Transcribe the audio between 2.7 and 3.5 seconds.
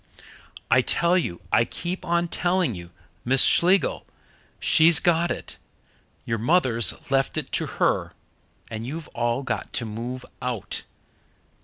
you Miss